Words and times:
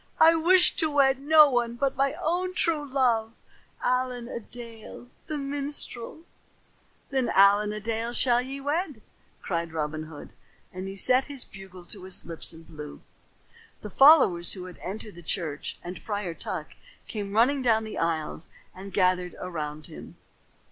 "I 0.19 0.33
wish 0.33 0.75
to 0.77 0.89
wed 0.89 1.19
no 1.21 1.47
one 1.47 1.75
but 1.75 1.95
my 1.95 2.13
own 2.19 2.55
true 2.55 2.89
love, 2.91 3.33
Allen 3.83 4.27
a 4.27 4.39
Dale 4.39 5.09
the 5.27 5.37
minstrel." 5.37 6.21
"Then 7.11 7.29
Allen 7.29 7.71
a 7.71 7.79
Dale 7.79 8.07
ye 8.09 8.13
shall 8.15 8.63
wed," 8.63 9.03
cried 9.43 9.71
Robin 9.73 10.05
Hood, 10.05 10.29
and 10.73 10.99
set 10.99 11.25
his 11.25 11.45
bugle 11.45 11.85
to 11.85 12.03
his 12.05 12.25
lips 12.25 12.51
and 12.51 12.65
blew. 12.67 13.01
The 13.83 13.91
followers 13.91 14.53
who 14.53 14.65
had 14.65 14.79
entered 14.79 15.13
the 15.13 15.21
church 15.21 15.77
and 15.83 15.99
Friar 16.01 16.33
Tuck 16.33 16.69
came 17.07 17.33
running 17.35 17.61
down 17.61 17.83
the 17.83 17.99
aisles 17.99 18.49
and 18.73 18.91
gathered 18.91 19.35
around 19.39 19.85
him. 19.85 20.17